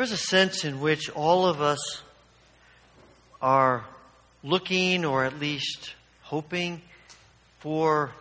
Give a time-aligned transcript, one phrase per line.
[0.00, 2.00] There's a sense in which all of us
[3.42, 3.84] are
[4.42, 5.92] looking or at least
[6.22, 6.80] hoping
[7.58, 8.12] for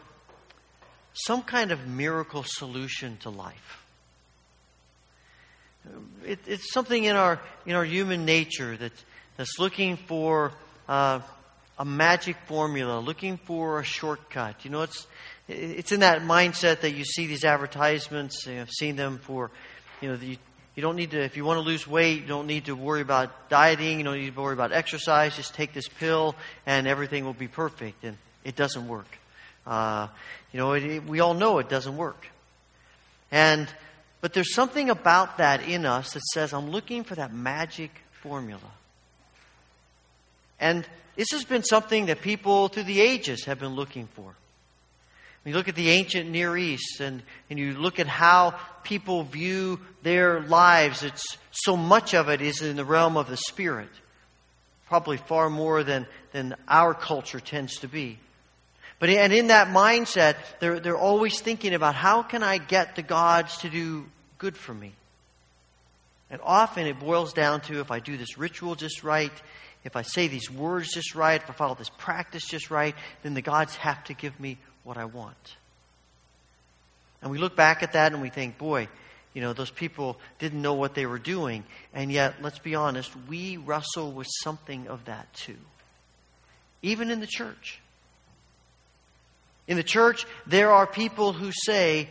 [1.13, 3.85] some kind of miracle solution to life.
[6.25, 8.91] It, it's something in our, in our human nature that,
[9.37, 10.51] that's looking for
[10.89, 11.21] uh,
[11.77, 14.65] a magic formula, looking for a shortcut.
[14.65, 15.07] You know, it's,
[15.47, 18.45] it's in that mindset that you see these advertisements.
[18.49, 19.49] I've seen them for,
[20.01, 20.37] you know, the,
[20.75, 23.01] you don't need to, if you want to lose weight, you don't need to worry
[23.01, 25.35] about dieting, you don't need to worry about exercise.
[25.35, 26.35] Just take this pill
[26.65, 28.03] and everything will be perfect.
[28.03, 29.07] And it doesn't work.
[29.67, 30.07] Uh,
[30.51, 32.27] you know, it, it, we all know it doesn't work.
[33.31, 33.67] And,
[34.21, 37.91] but there's something about that in us that says, I'm looking for that magic
[38.21, 38.59] formula.
[40.59, 44.33] And this has been something that people through the ages have been looking for.
[45.49, 48.53] You look at the ancient Near East and, and you look at how
[48.83, 53.35] people view their lives, it's so much of it is in the realm of the
[53.35, 53.89] spirit.
[54.85, 58.19] Probably far more than, than our culture tends to be.
[58.99, 63.01] But and in that mindset, they're, they're always thinking about how can I get the
[63.01, 64.05] gods to do
[64.37, 64.93] good for me?
[66.29, 69.33] And often it boils down to if I do this ritual just right,
[69.83, 73.33] if I say these words just right, if I follow this practice just right, then
[73.33, 74.59] the gods have to give me
[74.89, 75.55] what I want.
[77.21, 78.87] And we look back at that and we think, boy,
[79.35, 81.63] you know, those people didn't know what they were doing.
[81.93, 85.59] And yet, let's be honest, we wrestle with something of that too.
[86.81, 87.79] Even in the church.
[89.67, 92.09] In the church, there are people who say,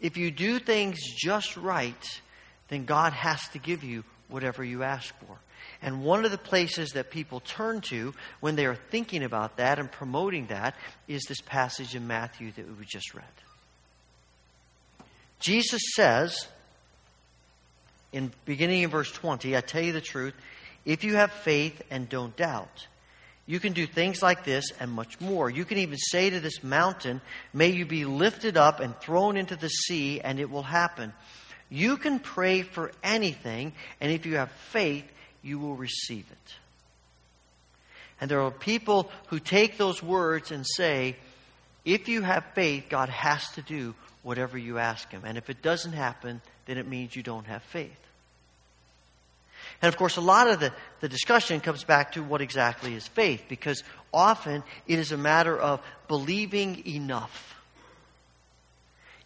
[0.00, 2.20] if you do things just right,
[2.68, 5.36] then God has to give you whatever you ask for.
[5.82, 9.78] And one of the places that people turn to when they are thinking about that
[9.78, 10.74] and promoting that
[11.08, 13.24] is this passage in Matthew that we just read.
[15.38, 16.48] Jesus says,
[18.12, 20.34] in beginning in verse 20, I tell you the truth,
[20.84, 22.86] if you have faith and don't doubt,
[23.46, 25.50] you can do things like this and much more.
[25.50, 27.20] You can even say to this mountain,
[27.52, 31.12] May you be lifted up and thrown into the sea, and it will happen.
[31.68, 35.04] You can pray for anything, and if you have faith,
[35.42, 36.54] you will receive it.
[38.20, 41.16] And there are people who take those words and say,
[41.84, 45.22] If you have faith, God has to do whatever you ask Him.
[45.24, 47.96] And if it doesn't happen, then it means you don't have faith.
[49.82, 53.08] And of course, a lot of the, the discussion comes back to what exactly is
[53.08, 57.54] faith, because often it is a matter of believing enough.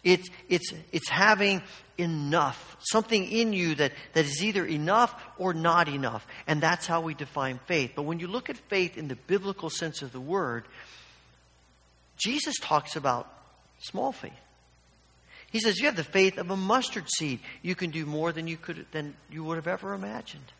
[0.05, 1.63] It's, it's, it's having
[1.97, 6.25] enough, something in you that, that is either enough or not enough.
[6.45, 7.93] And that's how we define faith.
[7.95, 10.65] But when you look at faith in the biblical sense of the word,
[12.17, 13.27] Jesus talks about
[13.79, 14.31] small faith.
[15.51, 17.39] He says, You have the faith of a mustard seed.
[17.63, 20.51] You can do more than you, could, than you would have ever imagined.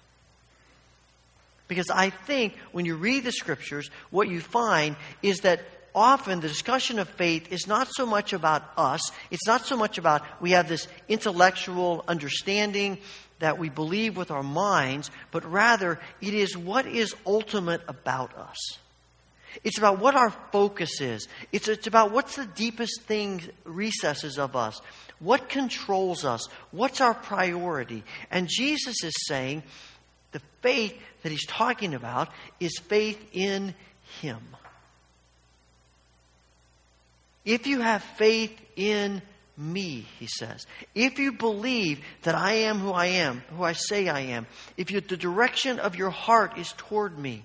[1.67, 5.61] Because I think when you read the scriptures, what you find is that
[5.95, 9.11] often the discussion of faith is not so much about us.
[9.31, 12.99] It's not so much about we have this intellectual understanding
[13.39, 18.57] that we believe with our minds, but rather it is what is ultimate about us.
[19.63, 21.27] It's about what our focus is.
[21.51, 24.81] It's, it's about what's the deepest things, recesses of us.
[25.19, 26.47] What controls us?
[26.71, 28.03] What's our priority?
[28.29, 29.63] And Jesus is saying
[30.33, 32.29] the faith that he's talking about
[32.59, 33.73] is faith in
[34.21, 34.41] him.
[37.45, 39.21] If you have faith in
[39.57, 40.65] me, he says.
[40.93, 44.47] If you believe that I am who I am, who I say I am,
[44.77, 47.43] if you, the direction of your heart is toward me,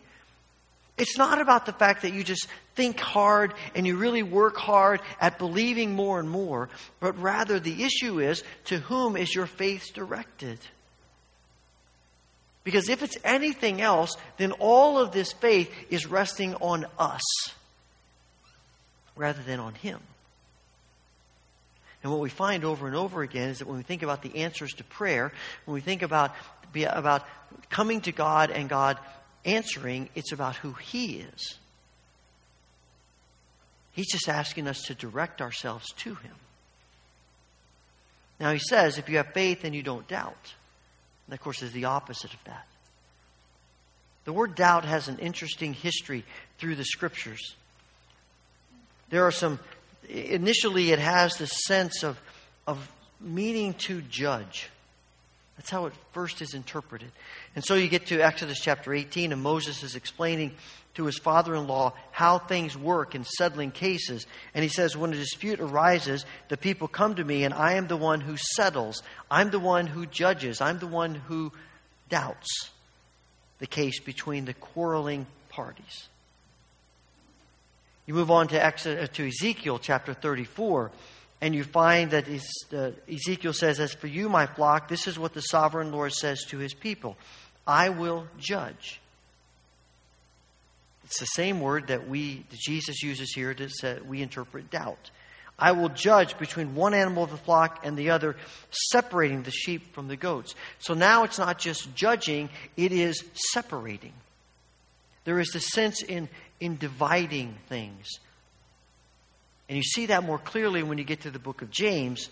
[0.99, 5.01] it's not about the fact that you just think hard and you really work hard
[5.21, 6.69] at believing more and more,
[6.99, 10.59] but rather the issue is to whom is your faith directed?
[12.65, 17.23] Because if it's anything else, then all of this faith is resting on us
[19.21, 20.01] rather than on Him.
[22.03, 24.37] And what we find over and over again is that when we think about the
[24.37, 25.33] answers to prayer,
[25.67, 26.35] when we think about,
[26.75, 27.27] about
[27.69, 28.99] coming to God and God
[29.45, 31.59] answering, it's about who He is.
[33.93, 36.35] He's just asking us to direct ourselves to Him.
[38.41, 40.55] Now, He says, if you have faith and you don't doubt,
[41.27, 42.67] and of course, is the opposite of that.
[44.25, 46.25] The word doubt has an interesting history
[46.57, 47.57] through the scriptures.
[49.11, 49.59] There are some,
[50.09, 52.21] initially, it has the sense of,
[52.67, 52.91] of
[53.21, 54.71] meaning to judge.
[55.57, 57.11] That's how it first is interpreted.
[57.55, 60.55] And so you get to Exodus chapter 18, and Moses is explaining
[60.95, 64.27] to his father in law how things work in settling cases.
[64.55, 67.89] And he says, When a dispute arises, the people come to me, and I am
[67.89, 69.03] the one who settles.
[69.31, 70.61] I'm the one who judges.
[70.61, 71.53] I'm the one who
[72.09, 72.71] doubts
[73.59, 76.09] the case between the quarreling parties.
[78.11, 80.91] You move on to, Exodus, uh, to Ezekiel chapter 34,
[81.41, 82.27] and you find that
[82.73, 86.45] uh, Ezekiel says, As for you, my flock, this is what the sovereign Lord says
[86.47, 87.17] to his people
[87.69, 89.01] I will judge.
[91.05, 95.13] It's the same word that we that Jesus uses here to say we interpret doubt.
[95.57, 98.35] I will judge between one animal of the flock and the other,
[98.73, 100.57] separating the sheep from the goats.
[100.81, 103.23] So now it's not just judging, it is
[103.53, 104.15] separating.
[105.25, 106.29] There is a sense in,
[106.61, 108.07] in dividing things.
[109.69, 112.29] And you see that more clearly when you get to the book of James.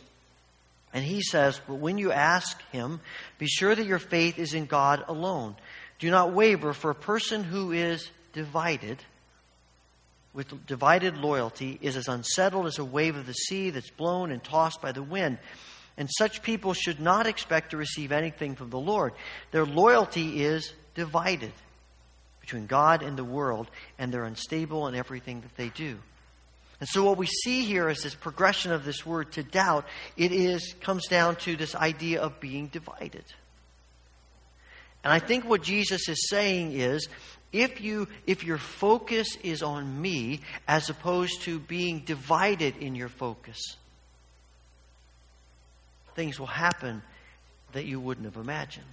[0.93, 3.01] And he says, But when you ask him,
[3.39, 5.55] be sure that your faith is in God alone.
[5.99, 8.99] Do not waver, for a person who is divided
[10.35, 14.43] with divided loyalty is as unsettled as a wave of the sea that's blown and
[14.43, 15.39] tossed by the wind.
[15.97, 19.15] And such people should not expect to receive anything from the Lord.
[19.51, 21.53] Their loyalty is divided
[22.49, 25.99] between God and the world, and they're unstable in everything that they do.
[26.81, 29.85] And so what we see here is this progression of this word to doubt.
[30.17, 33.25] It is comes down to this idea of being divided.
[35.05, 37.07] And I think what Jesus is saying is
[37.53, 43.09] if you if your focus is on me as opposed to being divided in your
[43.09, 43.59] focus
[46.15, 47.01] things will happen
[47.73, 48.85] that you wouldn't have imagined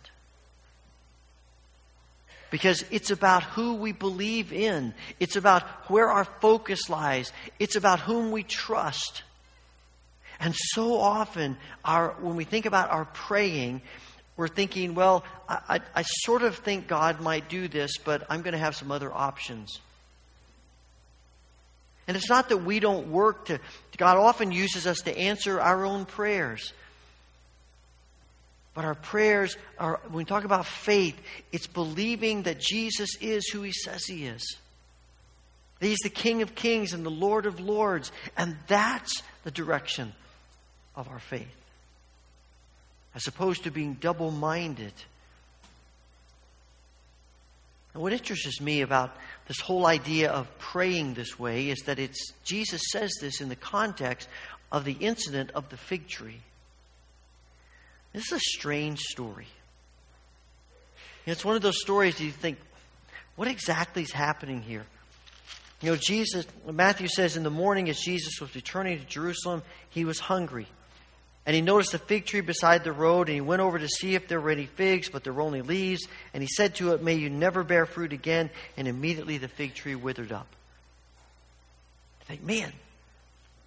[2.55, 7.99] because it's about who we believe in it's about where our focus lies it's about
[7.99, 9.23] whom we trust
[10.39, 13.81] and so often our when we think about our praying
[14.37, 18.41] we're thinking, well, I, I, I sort of think God might do this, but I'm
[18.41, 19.79] going to have some other options.
[22.05, 23.59] And it's not that we don't work to,
[23.97, 26.73] God often uses us to answer our own prayers.
[28.75, 31.19] But our prayers are, when we talk about faith,
[31.51, 34.57] it's believing that Jesus is who he says he is.
[35.79, 38.11] That he's the King of kings and the Lord of lords.
[38.37, 40.13] And that's the direction
[40.95, 41.47] of our faith
[43.15, 44.93] as opposed to being double minded.
[47.93, 49.15] And what interests me about
[49.47, 53.55] this whole idea of praying this way is that it's Jesus says this in the
[53.55, 54.27] context
[54.69, 56.41] of the incident of the fig tree.
[58.15, 59.47] This is a strange story.
[61.25, 62.57] It's one of those stories you think,
[63.35, 64.85] what exactly is happening here?
[65.81, 70.05] You know, Jesus, Matthew says in the morning as Jesus was returning to Jerusalem, he
[70.05, 70.65] was hungry.
[71.45, 74.15] And he noticed a fig tree beside the road, and he went over to see
[74.15, 76.07] if there were any figs, but there were only leaves.
[76.33, 78.49] And he said to it, May you never bear fruit again.
[78.77, 80.47] And immediately the fig tree withered up.
[82.21, 82.71] I think, man,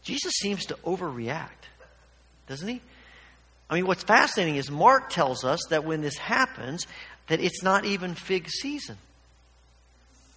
[0.02, 1.68] Jesus seems to overreact,
[2.46, 2.80] doesn't he?
[3.70, 6.86] I mean, what's fascinating is Mark tells us that when this happens,
[7.26, 8.96] that it's not even fig season.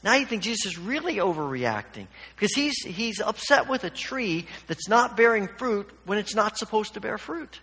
[0.03, 4.89] Now you think Jesus is really overreacting because he's, he's upset with a tree that's
[4.89, 7.59] not bearing fruit when it's not supposed to bear fruit.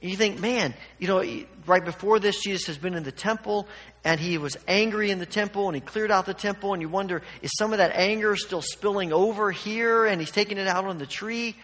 [0.00, 1.22] You think, man, you know,
[1.66, 3.68] right before this, Jesus has been in the temple
[4.02, 6.88] and he was angry in the temple and he cleared out the temple, and you
[6.88, 10.86] wonder, is some of that anger still spilling over here and he's taking it out
[10.86, 11.54] on the tree?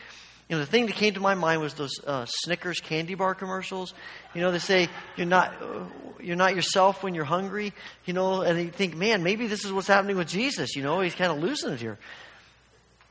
[0.49, 3.35] You know, the thing that came to my mind was those uh, Snickers candy bar
[3.35, 3.95] commercials.
[4.33, 5.85] You know, they say you're not uh,
[6.21, 7.73] you're not yourself when you're hungry.
[8.05, 10.76] You know, and you think, man, maybe this is what's happening with Jesus.
[10.76, 11.99] You know, he's kind of losing it here.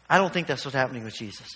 [0.09, 1.47] I don't think that's what's happening with Jesus.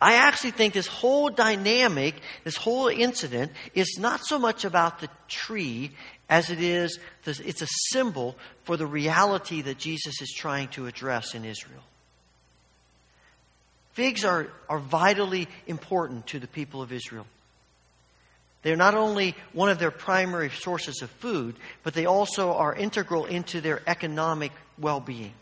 [0.00, 5.08] I actually think this whole dynamic, this whole incident, is not so much about the
[5.28, 5.92] tree
[6.28, 11.34] as it is, it's a symbol for the reality that Jesus is trying to address
[11.34, 11.82] in Israel.
[13.92, 17.26] Figs are, are vitally important to the people of Israel.
[18.62, 23.26] They're not only one of their primary sources of food, but they also are integral
[23.26, 25.32] into their economic well being.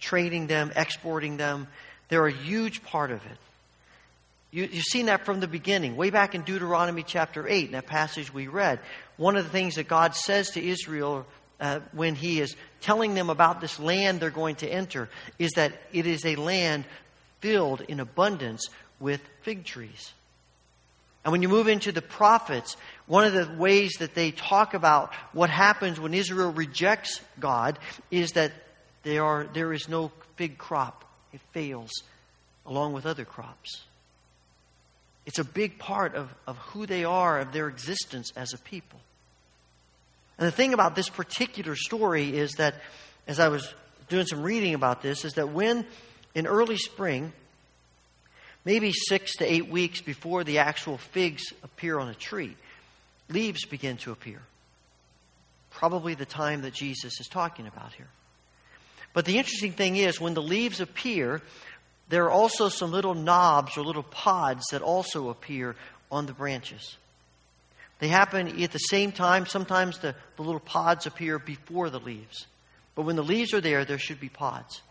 [0.00, 1.66] Trading them, exporting them,
[2.08, 3.38] they're a huge part of it.
[4.52, 7.86] You, have seen that from the beginning, way back in Deuteronomy chapter 8, in that
[7.86, 8.78] passage we read.
[9.16, 11.26] One of the things that God says to Israel
[11.60, 15.08] uh, when he is telling them about this land they're going to enter
[15.38, 16.84] is that it is a land
[17.40, 18.68] filled in abundance
[19.00, 20.12] with fig trees.
[21.24, 25.12] And when you move into the prophets, one of the ways that they talk about
[25.32, 27.78] what happens when Israel rejects God
[28.12, 28.52] is that
[29.02, 31.04] there, are, there is no fig crop.
[31.32, 31.90] It fails
[32.64, 33.82] along with other crops.
[35.26, 39.00] It's a big part of, of who they are, of their existence as a people.
[40.38, 42.74] And the thing about this particular story is that,
[43.26, 43.72] as I was
[44.08, 45.86] doing some reading about this, is that when
[46.34, 47.32] in early spring
[48.64, 52.56] maybe six to eight weeks before the actual figs appear on a tree,
[53.28, 54.42] leaves begin to appear.
[55.70, 58.08] Probably the time that Jesus is talking about here.
[59.12, 61.40] But the interesting thing is, when the leaves appear,
[62.08, 65.76] there are also some little knobs or little pods that also appear
[66.10, 66.96] on the branches.
[67.98, 69.46] They happen at the same time.
[69.46, 72.46] Sometimes the, the little pods appear before the leaves.
[72.94, 74.82] But when the leaves are there, there should be pods.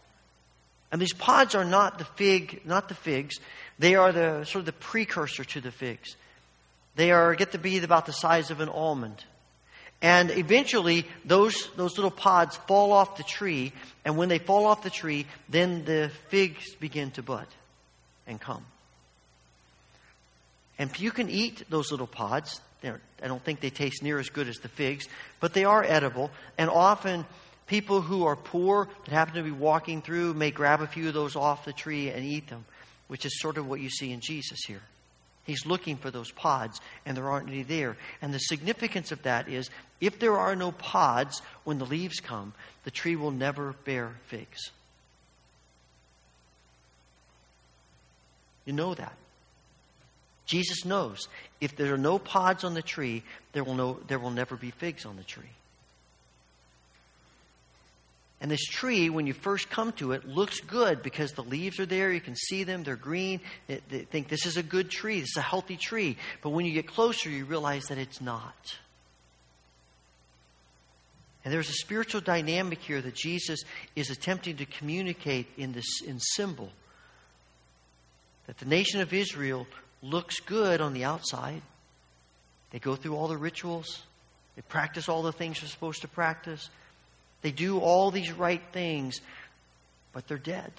[0.91, 3.35] And these pods are not the fig, not the figs.
[3.77, 6.15] They are the sort of the precursor to the figs.
[6.95, 9.24] They are get to be about the size of an almond.
[10.01, 13.74] And eventually, those, those little pods fall off the tree.
[14.03, 17.47] And when they fall off the tree, then the figs begin to bud
[18.27, 18.65] and come.
[20.77, 22.62] And you can eat those little pods.
[22.86, 25.08] They're, I don't think they taste near as good as the figs,
[25.39, 26.30] but they are edible.
[26.56, 27.25] And often,
[27.65, 31.15] people who are poor that happen to be walking through may grab a few of
[31.15, 32.63] those off the tree and eat them,
[33.08, 34.84] which is sort of what you see in Jesus here.
[35.46, 37.98] He's looking for those pods, and there aren't any there.
[38.22, 42.54] And the significance of that is if there are no pods when the leaves come,
[42.84, 44.60] the tree will never bear figs.
[48.63, 49.18] You know that.
[50.46, 51.28] Jesus knows
[51.60, 53.24] if there are no pods on the tree,
[53.54, 55.50] there will, no, there will never be figs on the tree.
[58.42, 61.86] And this tree, when you first come to it, looks good because the leaves are
[61.86, 62.12] there.
[62.12, 62.84] You can see them.
[62.84, 63.40] They're green.
[63.68, 65.22] They, they think this is a good tree.
[65.22, 66.18] This is a healthy tree.
[66.42, 68.78] But when you get closer, you realize that it's not.
[71.44, 73.62] And there's a spiritual dynamic here that Jesus
[73.96, 76.70] is attempting to communicate in this in symbol.
[78.48, 79.66] That the nation of Israel
[80.05, 81.62] looks good on the outside.
[82.71, 84.03] They go through all the rituals.
[84.55, 86.69] They practice all the things they're supposed to practice.
[87.41, 89.19] They do all these right things,
[90.13, 90.71] but they're dead.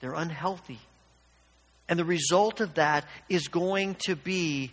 [0.00, 0.78] They're unhealthy.
[1.88, 4.72] And the result of that is going to be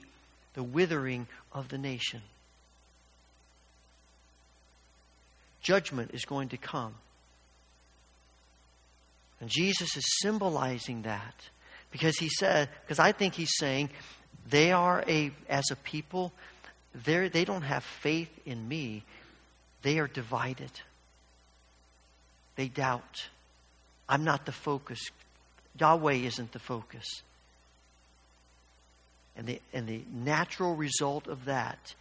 [0.54, 2.22] the withering of the nation.
[5.62, 6.96] Judgment is going to come.
[9.40, 11.36] And Jesus is symbolizing that
[11.94, 13.92] because he said, because I think he's saying,
[14.50, 16.34] they are a, as a people,
[17.06, 19.04] they don't have faith in me.
[19.84, 20.72] They are divided.
[22.56, 23.30] They doubt.
[24.10, 25.00] I'm not the focus.
[25.80, 27.06] Yahweh isn't the focus.
[29.38, 31.94] And the, and the natural result of that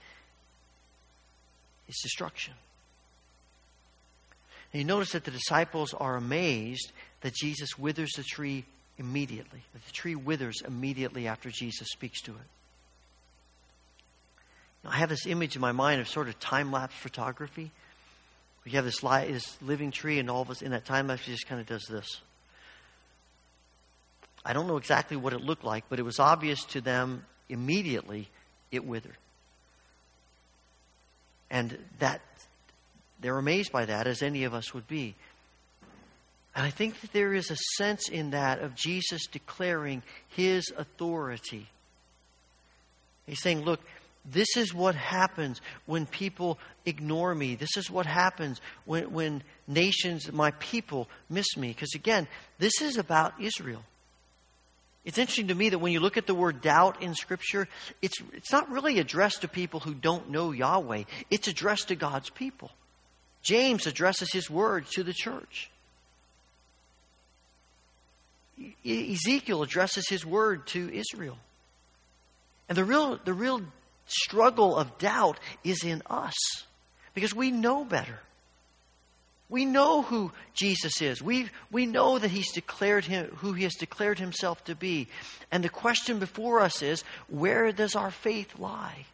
[1.87, 2.55] is destruction.
[4.73, 8.65] And you notice that the disciples are amazed that Jesus withers the tree
[9.03, 9.63] immediately.
[9.75, 12.49] The tree withers immediately after Jesus speaks to it.
[14.85, 17.73] Now, I have this image in my mind of sort of time lapse photography.
[18.65, 21.49] We have this, this living tree, and all of us in that time lapse, just
[21.49, 22.21] kind of does this.
[24.45, 28.29] I don't know exactly what it looked like, but it was obvious to them immediately
[28.71, 29.17] it withered.
[31.51, 32.21] And that
[33.21, 35.15] they're amazed by that, as any of us would be.
[36.55, 41.67] And I think that there is a sense in that of Jesus declaring his authority.
[43.27, 43.81] He's saying, Look,
[44.25, 47.55] this is what happens when people ignore me.
[47.55, 51.69] This is what happens when, when nations, my people, miss me.
[51.69, 52.29] Because again,
[52.59, 53.83] this is about Israel.
[55.05, 57.67] It's interesting to me that when you look at the word doubt in Scripture,
[58.01, 62.31] it's, it's not really addressed to people who don't know Yahweh, it's addressed to God's
[62.31, 62.71] people.
[63.43, 65.72] James addresses his words to the church.
[68.85, 71.39] Ezekiel addresses his word to Israel.
[72.69, 73.63] And the real, the real
[74.07, 76.35] struggle of doubt is in us
[77.15, 78.19] because we know better.
[79.49, 81.21] We know who Jesus is.
[81.21, 85.09] We, we know that he's declared him, who he has declared himself to be.
[85.51, 89.05] And the question before us is where does our faith lie?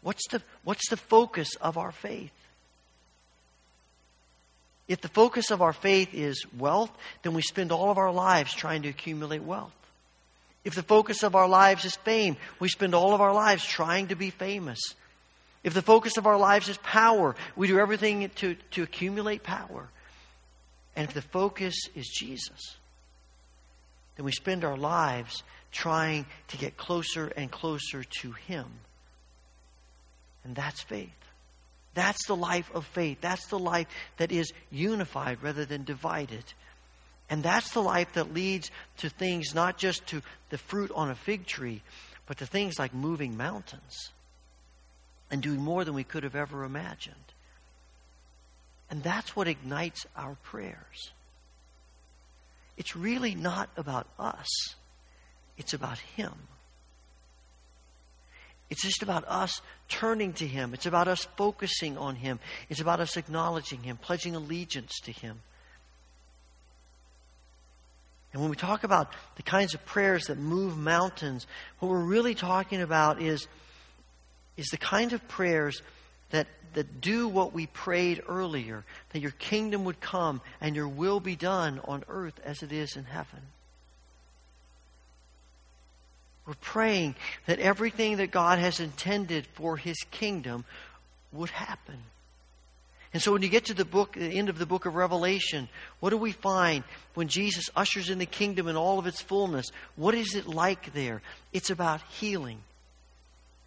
[0.00, 2.32] What's the, what's the focus of our faith?
[4.88, 6.90] If the focus of our faith is wealth,
[7.22, 9.72] then we spend all of our lives trying to accumulate wealth.
[10.64, 14.08] If the focus of our lives is fame, we spend all of our lives trying
[14.08, 14.78] to be famous.
[15.62, 19.88] If the focus of our lives is power, we do everything to, to accumulate power.
[20.94, 22.76] And if the focus is Jesus,
[24.16, 28.66] then we spend our lives trying to get closer and closer to Him.
[30.44, 31.10] And that's faith.
[31.96, 33.22] That's the life of faith.
[33.22, 33.86] That's the life
[34.18, 36.44] that is unified rather than divided.
[37.30, 41.14] And that's the life that leads to things not just to the fruit on a
[41.14, 41.80] fig tree,
[42.26, 44.12] but to things like moving mountains
[45.30, 47.16] and doing more than we could have ever imagined.
[48.90, 51.12] And that's what ignites our prayers.
[52.76, 54.74] it's really not about us,
[55.56, 56.34] it's about Him.
[58.68, 60.74] It's just about us turning to Him.
[60.74, 62.40] It's about us focusing on Him.
[62.68, 65.40] It's about us acknowledging Him, pledging allegiance to Him.
[68.32, 71.46] And when we talk about the kinds of prayers that move mountains,
[71.78, 73.46] what we're really talking about is,
[74.56, 75.80] is the kind of prayers
[76.30, 81.20] that, that do what we prayed earlier that your kingdom would come and your will
[81.20, 83.40] be done on earth as it is in heaven.
[86.46, 90.64] We're praying that everything that God has intended for his kingdom
[91.32, 91.96] would happen.
[93.12, 95.68] And so when you get to the book, the end of the book of Revelation,
[96.00, 96.84] what do we find
[97.14, 99.70] when Jesus ushers in the kingdom in all of its fullness?
[99.96, 101.22] What is it like there?
[101.52, 102.58] It's about healing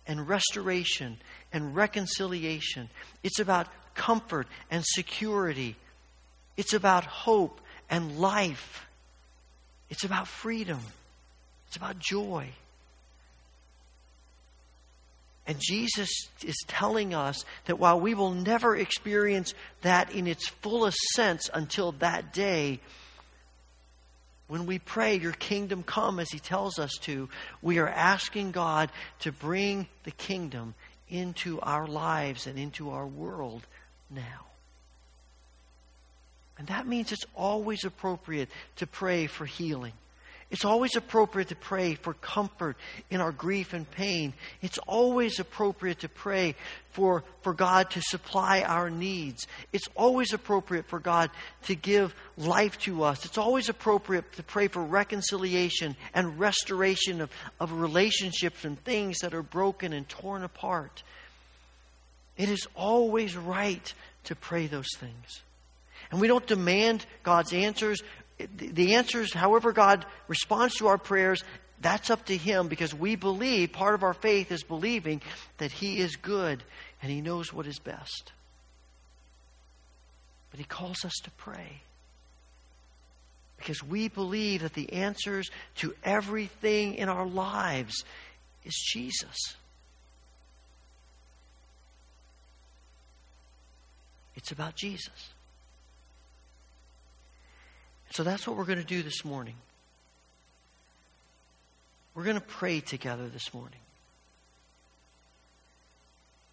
[0.08, 1.18] and restoration
[1.52, 2.90] and reconciliation.
[3.24, 5.76] It's about comfort and security.
[6.56, 7.60] It's about hope
[7.90, 8.86] and life.
[9.90, 10.80] It's about freedom.
[11.68, 12.50] It's about joy.
[15.50, 16.12] And Jesus
[16.46, 21.94] is telling us that while we will never experience that in its fullest sense until
[21.94, 22.80] that day,
[24.48, 27.30] when we pray, Your kingdom come, as He tells us to,
[27.64, 28.92] we are asking God
[29.22, 30.76] to bring the kingdom
[31.10, 33.66] into our lives and into our world
[34.12, 34.46] now.
[36.60, 39.94] And that means it's always appropriate to pray for healing.
[40.52, 42.76] It's always appropriate to pray for comfort
[43.12, 44.34] in our grief and pain.
[44.64, 46.56] It's always appropriate to pray
[46.92, 49.46] for, for God to supply our needs.
[49.72, 51.30] It's always appropriate for God
[51.64, 53.26] to give life to us.
[53.26, 57.30] It's always appropriate to pray for reconciliation and restoration of,
[57.60, 61.04] of relationships and things that are broken and torn apart.
[62.38, 65.42] It is always right to pray those things.
[66.12, 68.02] And we don't demand God's answers
[68.56, 71.44] the answers, however God responds to our prayers,
[71.82, 75.22] that's up to Him because we believe, part of our faith is believing
[75.58, 76.64] that He is good
[77.02, 78.32] and He knows what is best.
[80.52, 81.82] But He calls us to pray
[83.58, 88.04] because we believe that the answers to everything in our lives
[88.64, 89.56] is Jesus.
[94.36, 95.34] It's about Jesus.
[98.12, 99.56] So that's what we're going to do this morning.
[102.16, 103.80] We're going to pray together this morning.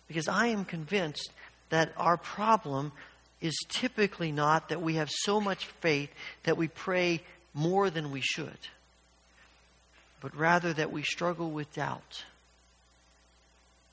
[0.07, 1.31] Because I am convinced
[1.71, 2.92] that our problem
[3.40, 6.11] is typically not that we have so much faith
[6.45, 7.23] that we pray
[7.55, 8.59] more than we should,
[10.21, 12.25] but rather that we struggle with doubt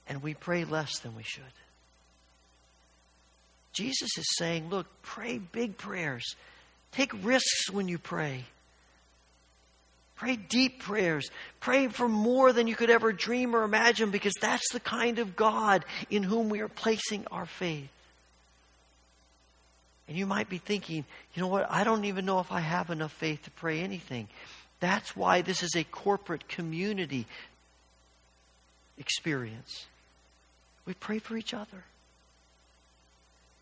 [0.08, 1.44] and we pray less than we should.
[3.72, 6.36] Jesus is saying, look, pray big prayers.
[6.94, 8.46] Take risks when you pray.
[10.16, 11.30] Pray deep prayers.
[11.60, 15.36] Pray for more than you could ever dream or imagine because that's the kind of
[15.36, 17.90] God in whom we are placing our faith.
[20.08, 21.70] And you might be thinking, you know what?
[21.70, 24.28] I don't even know if I have enough faith to pray anything.
[24.80, 27.26] That's why this is a corporate community
[28.98, 29.86] experience.
[30.86, 31.84] We pray for each other.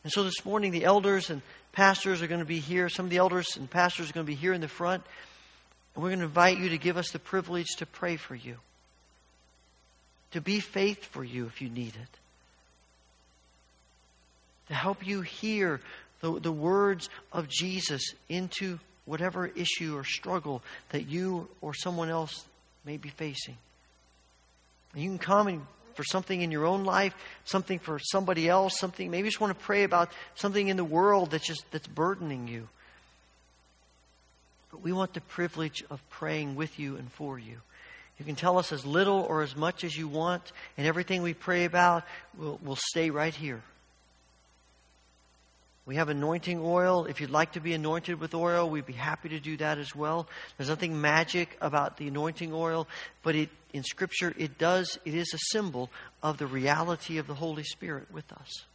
[0.03, 2.89] And so this morning, the elders and pastors are going to be here.
[2.89, 5.03] Some of the elders and pastors are going to be here in the front.
[5.95, 8.57] And we're going to invite you to give us the privilege to pray for you,
[10.31, 12.17] to be faith for you if you need it,
[14.67, 15.81] to help you hear
[16.21, 22.45] the, the words of Jesus into whatever issue or struggle that you or someone else
[22.85, 23.57] may be facing.
[24.93, 25.61] And you can come and
[25.95, 27.13] for something in your own life,
[27.45, 30.83] something for somebody else, something maybe you just want to pray about something in the
[30.83, 32.67] world that's just that's burdening you.
[34.71, 37.57] But we want the privilege of praying with you and for you.
[38.17, 41.33] You can tell us as little or as much as you want, and everything we
[41.33, 42.03] pray about
[42.37, 43.63] will, will stay right here.
[45.85, 47.05] We have anointing oil.
[47.05, 49.95] If you'd like to be anointed with oil, we'd be happy to do that as
[49.95, 50.27] well.
[50.57, 52.87] There's nothing magic about the anointing oil,
[53.23, 55.89] but it, in Scripture, it does, it is a symbol
[56.21, 58.65] of the reality of the Holy Spirit with us.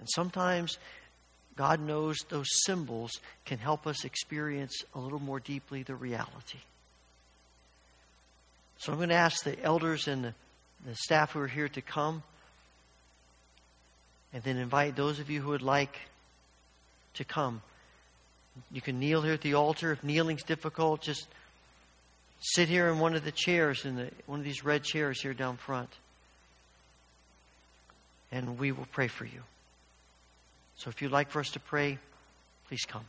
[0.00, 0.78] And sometimes
[1.56, 3.12] God knows those symbols
[3.44, 6.58] can help us experience a little more deeply the reality.
[8.78, 10.34] So I'm going to ask the elders and the,
[10.86, 12.22] the staff who are here to come
[14.32, 15.98] and then invite those of you who would like
[17.14, 17.62] to come.
[18.70, 19.92] You can kneel here at the altar.
[19.92, 21.26] If kneeling's difficult, just
[22.40, 25.34] sit here in one of the chairs, in the, one of these red chairs here
[25.34, 25.90] down front.
[28.32, 29.42] And we will pray for you.
[30.76, 31.98] So if you'd like for us to pray,
[32.68, 33.04] please come.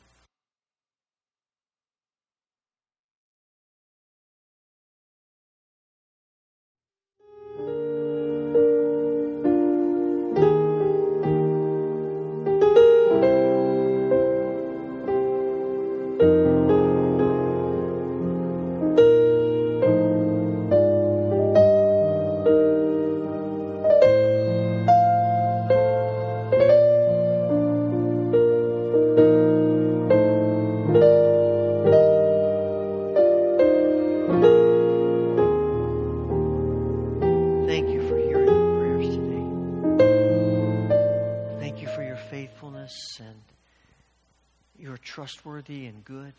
[45.71, 46.34] And good.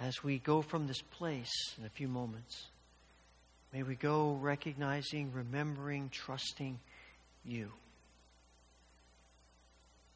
[0.00, 2.66] As we go from this place in a few moments,
[3.72, 6.78] may we go recognizing, remembering, trusting
[7.44, 7.70] you,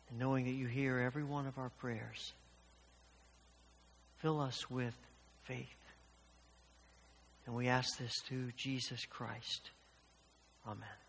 [0.09, 2.32] and knowing that you hear every one of our prayers.
[4.18, 4.94] Fill us with
[5.44, 5.66] faith.
[7.46, 9.70] And we ask this through Jesus Christ.
[10.66, 11.06] Amen.